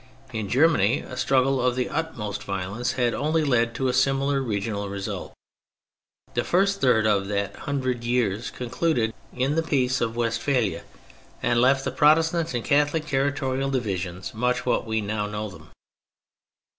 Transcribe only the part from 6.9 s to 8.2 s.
of that hundred